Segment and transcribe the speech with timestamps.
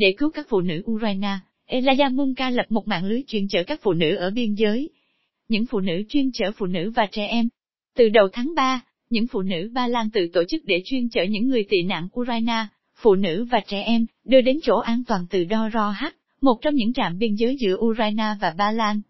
[0.00, 3.80] Để cứu các phụ nữ Ukraine, Elijah Munka lập một mạng lưới chuyên chở các
[3.82, 4.90] phụ nữ ở biên giới.
[5.48, 7.48] Những phụ nữ chuyên chở phụ nữ và trẻ em.
[7.96, 11.22] Từ đầu tháng 3, những phụ nữ Ba Lan tự tổ chức để chuyên chở
[11.24, 12.66] những người tị nạn Ukraine,
[13.02, 16.92] phụ nữ và trẻ em, đưa đến chỗ an toàn từ Doroh, một trong những
[16.92, 19.00] trạm biên giới giữa Ukraine và Ba Lan.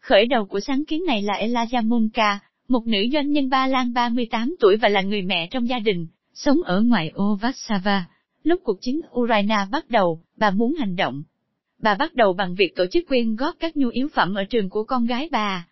[0.00, 2.38] Khởi đầu của sáng kiến này là Elijah Munka,
[2.68, 6.06] một nữ doanh nhân Ba Lan 38 tuổi và là người mẹ trong gia đình,
[6.34, 8.06] sống ở ngoại ô Varsava.
[8.42, 11.22] Lúc cuộc chiến Ukraine bắt đầu, bà muốn hành động.
[11.78, 14.70] Bà bắt đầu bằng việc tổ chức quyên góp các nhu yếu phẩm ở trường
[14.70, 15.66] của con gái bà.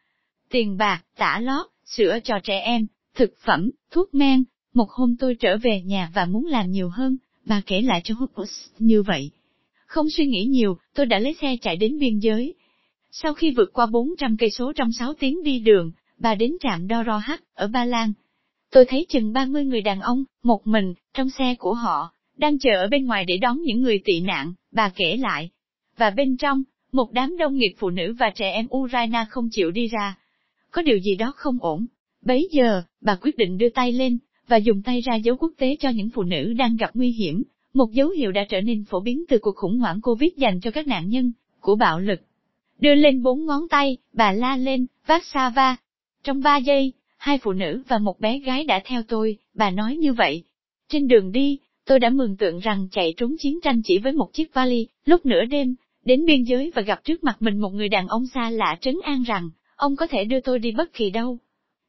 [0.51, 4.45] Tiền bạc, tả lót, sữa cho trẻ em, thực phẩm, thuốc men.
[4.75, 8.15] Một hôm tôi trở về nhà và muốn làm nhiều hơn, bà kể lại cho
[8.19, 9.31] Hopus như vậy.
[9.87, 12.55] Không suy nghĩ nhiều, tôi đã lấy xe chạy đến biên giới.
[13.11, 16.89] Sau khi vượt qua 400 cây số trong 6 tiếng đi đường, bà đến trạm
[16.89, 18.13] Doroh ở Ba Lan.
[18.71, 22.71] Tôi thấy chừng 30 người đàn ông, một mình, trong xe của họ, đang chờ
[22.77, 25.51] ở bên ngoài để đón những người tị nạn, bà kể lại.
[25.97, 26.63] Và bên trong,
[26.93, 30.19] một đám đông nghiệp phụ nữ và trẻ em Ukraine không chịu đi ra.
[30.71, 31.87] Có điều gì đó không ổn.
[32.23, 35.77] Bấy giờ, bà quyết định đưa tay lên, và dùng tay ra dấu quốc tế
[35.81, 37.43] cho những phụ nữ đang gặp nguy hiểm,
[37.75, 40.71] một dấu hiệu đã trở nên phổ biến từ cuộc khủng hoảng Covid dành cho
[40.71, 42.21] các nạn nhân của bạo lực.
[42.79, 45.23] Đưa lên bốn ngón tay, bà la lên, vác
[45.55, 45.77] va.
[46.23, 49.97] Trong ba giây, hai phụ nữ và một bé gái đã theo tôi, bà nói
[49.97, 50.45] như vậy.
[50.89, 51.59] Trên đường đi,
[51.91, 55.27] tôi đã mường tượng rằng chạy trốn chiến tranh chỉ với một chiếc vali, lúc
[55.27, 55.75] nửa đêm,
[56.05, 58.95] đến biên giới và gặp trước mặt mình một người đàn ông xa lạ trấn
[59.03, 61.39] an rằng, ông có thể đưa tôi đi bất kỳ đâu.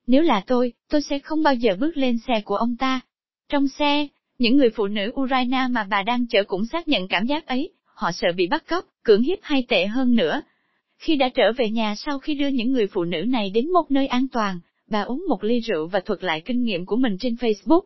[0.07, 3.01] Nếu là tôi, tôi sẽ không bao giờ bước lên xe của ông ta.
[3.49, 4.07] Trong xe,
[4.37, 7.69] những người phụ nữ Ukraine mà bà đang chở cũng xác nhận cảm giác ấy,
[7.95, 10.41] họ sợ bị bắt cóc, cưỡng hiếp hay tệ hơn nữa.
[10.97, 13.91] Khi đã trở về nhà sau khi đưa những người phụ nữ này đến một
[13.91, 17.17] nơi an toàn, bà uống một ly rượu và thuật lại kinh nghiệm của mình
[17.19, 17.81] trên Facebook.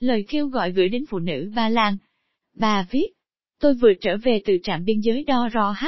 [0.00, 1.96] Lời kêu gọi gửi đến phụ nữ Ba Lan.
[2.54, 3.08] Bà viết,
[3.60, 5.84] tôi vừa trở về từ trạm biên giới Đo Ro H.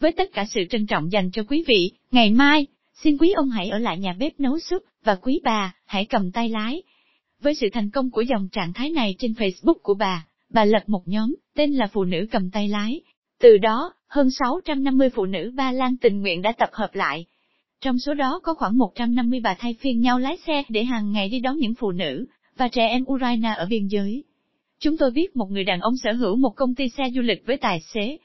[0.00, 2.66] Với tất cả sự trân trọng dành cho quý vị, ngày mai,
[3.02, 6.32] xin quý ông hãy ở lại nhà bếp nấu súp, và quý bà, hãy cầm
[6.32, 6.82] tay lái.
[7.40, 10.82] Với sự thành công của dòng trạng thái này trên Facebook của bà, bà lập
[10.86, 13.00] một nhóm, tên là Phụ nữ cầm tay lái.
[13.40, 17.24] Từ đó, hơn 650 phụ nữ Ba Lan tình nguyện đã tập hợp lại.
[17.80, 21.28] Trong số đó có khoảng 150 bà thay phiên nhau lái xe để hàng ngày
[21.28, 24.24] đi đón những phụ nữ và trẻ em Ukraine ở biên giới.
[24.78, 27.46] Chúng tôi biết một người đàn ông sở hữu một công ty xe du lịch
[27.46, 28.18] với tài xế.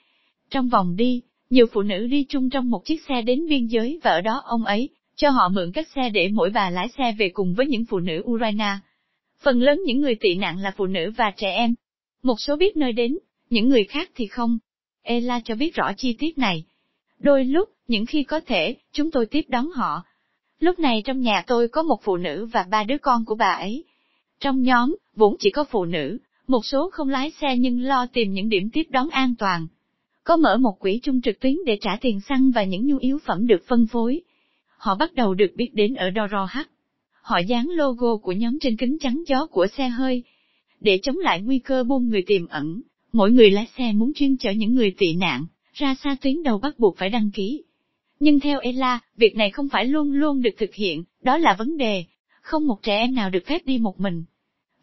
[0.49, 3.99] Trong vòng đi, nhiều phụ nữ đi chung trong một chiếc xe đến biên giới
[4.03, 7.15] và ở đó ông ấy cho họ mượn các xe để mỗi bà lái xe
[7.17, 8.75] về cùng với những phụ nữ Ukraine.
[9.41, 11.73] Phần lớn những người tị nạn là phụ nữ và trẻ em.
[12.23, 13.17] Một số biết nơi đến,
[13.49, 14.57] những người khác thì không.
[15.01, 16.63] Ella cho biết rõ chi tiết này.
[17.19, 20.03] Đôi lúc, những khi có thể, chúng tôi tiếp đón họ.
[20.59, 23.51] Lúc này trong nhà tôi có một phụ nữ và ba đứa con của bà
[23.51, 23.83] ấy.
[24.41, 28.33] Trong nhóm, vốn chỉ có phụ nữ, một số không lái xe nhưng lo tìm
[28.33, 29.67] những điểm tiếp đón an toàn.
[30.23, 33.19] Có mở một quỹ chung trực tuyến để trả tiền xăng và những nhu yếu
[33.25, 34.21] phẩm được phân phối.
[34.77, 36.57] Họ bắt đầu được biết đến ở Doro H.
[37.21, 40.23] Họ dán logo của nhóm trên kính chắn gió của xe hơi.
[40.79, 42.81] Để chống lại nguy cơ buôn người tiềm ẩn,
[43.13, 46.57] mỗi người lái xe muốn chuyên chở những người tị nạn, ra xa tuyến đầu
[46.57, 47.63] bắt buộc phải đăng ký.
[48.19, 51.77] Nhưng theo Ella, việc này không phải luôn luôn được thực hiện, đó là vấn
[51.77, 52.05] đề.
[52.41, 54.23] Không một trẻ em nào được phép đi một mình.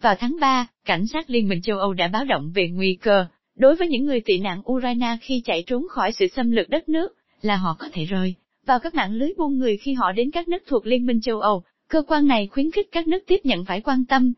[0.00, 3.26] Vào tháng 3, cảnh sát Liên minh châu Âu đã báo động về nguy cơ,
[3.56, 6.88] đối với những người tị nạn Ukraine khi chạy trốn khỏi sự xâm lược đất
[6.88, 8.34] nước, là họ có thể rơi
[8.68, 11.40] vào các mạng lưới buôn người khi họ đến các nước thuộc Liên minh châu
[11.40, 14.32] Âu, cơ quan này khuyến khích các nước tiếp nhận phải quan tâm.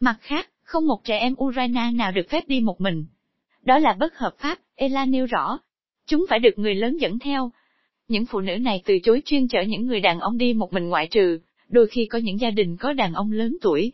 [0.00, 3.04] Mặt khác, không một trẻ em Ukraine nào được phép đi một mình.
[3.62, 5.58] Đó là bất hợp pháp, Ela nêu rõ.
[6.06, 7.50] Chúng phải được người lớn dẫn theo.
[8.08, 10.88] Những phụ nữ này từ chối chuyên chở những người đàn ông đi một mình
[10.88, 11.38] ngoại trừ,
[11.68, 13.92] đôi khi có những gia đình có đàn ông lớn tuổi.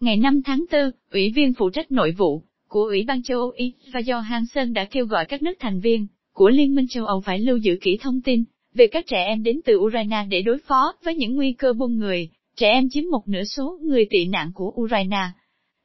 [0.00, 3.50] Ngày 5 tháng 4, Ủy viên phụ trách nội vụ của Ủy ban châu Âu
[3.50, 7.20] Y và Johansson đã kêu gọi các nước thành viên của Liên minh châu Âu
[7.20, 10.58] phải lưu giữ kỹ thông tin về các trẻ em đến từ Ukraine để đối
[10.58, 14.24] phó với những nguy cơ buôn người, trẻ em chiếm một nửa số người tị
[14.24, 15.22] nạn của Ukraine.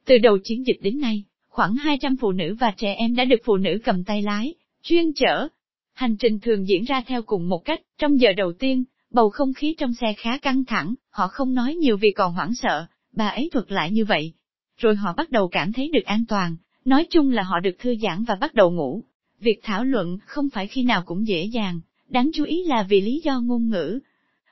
[0.05, 3.41] Từ đầu chiến dịch đến nay, khoảng 200 phụ nữ và trẻ em đã được
[3.45, 5.47] phụ nữ cầm tay lái, chuyên chở.
[5.93, 8.83] Hành trình thường diễn ra theo cùng một cách, trong giờ đầu tiên,
[9.13, 12.53] bầu không khí trong xe khá căng thẳng, họ không nói nhiều vì còn hoảng
[12.55, 14.33] sợ, bà ấy thuật lại như vậy.
[14.77, 16.55] Rồi họ bắt đầu cảm thấy được an toàn,
[16.85, 19.03] nói chung là họ được thư giãn và bắt đầu ngủ.
[19.39, 21.79] Việc thảo luận không phải khi nào cũng dễ dàng,
[22.13, 23.99] Đáng chú ý là vì lý do ngôn ngữ.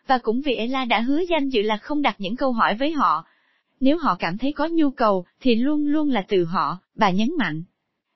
[0.08, 2.92] Và cũng vì Ella đã hứa danh dự là không đặt những câu hỏi với
[2.92, 3.26] họ.
[3.80, 7.30] Nếu họ cảm thấy có nhu cầu, thì luôn luôn là từ họ, bà nhấn
[7.38, 7.64] mạnh.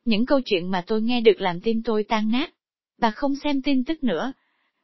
[0.05, 2.53] Những câu chuyện mà tôi nghe được làm tim tôi tan nát.
[2.97, 4.31] Bà không xem tin tức nữa.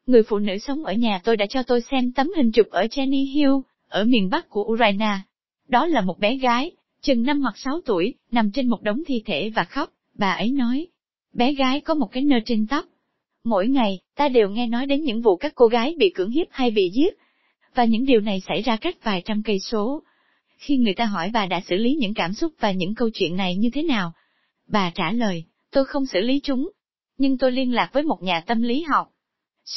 [0.06, 2.86] Người phụ nữ sống ở nhà tôi đã cho tôi xem tấm hình chụp ở
[2.86, 3.52] Jenny Hill,
[3.88, 5.20] ở miền Bắc của Ukraine.
[5.68, 6.72] Đó là một bé gái,
[7.02, 10.52] chừng 5 hoặc 6 tuổi, nằm trên một đống thi thể và khóc, bà ấy
[10.52, 10.88] nói.
[11.34, 12.86] Bé gái có một cái nơ trên tóc.
[13.44, 16.48] Mỗi ngày, ta đều nghe nói đến những vụ các cô gái bị cưỡng hiếp
[16.52, 17.14] hay bị giết.
[17.76, 20.04] Và những điều này xảy ra cách vài trăm cây số.
[20.58, 23.36] Khi người ta hỏi bà đã xử lý những cảm xúc và những câu chuyện
[23.36, 24.14] này như thế nào,
[24.68, 26.70] bà trả lời, tôi không xử lý chúng,
[27.18, 29.08] nhưng tôi liên lạc với một nhà tâm lý học.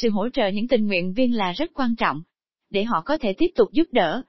[0.01, 2.21] Sự hỗ trợ những tình nguyện viên là rất quan trọng,
[2.69, 4.21] để họ có thể tiếp tục giúp đỡ,